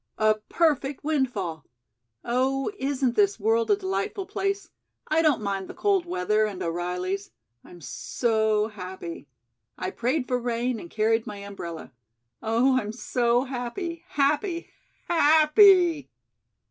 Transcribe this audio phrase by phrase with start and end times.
[0.17, 1.63] A perfect windfall.
[2.25, 4.71] Oh, isn't this world a delightful place?
[5.07, 7.29] I don't mind the cold weather and O'Reilly's.
[7.63, 9.27] I'm so happy.
[9.77, 11.91] I prayed for rain and carried my umbrella.
[12.41, 14.71] Oh, I'm so happy, happy,
[15.07, 16.09] happy!"